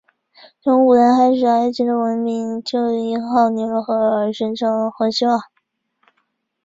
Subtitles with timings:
[0.63, 5.39] 从古代开始埃及的文明就依靠尼罗河而形成和兴旺。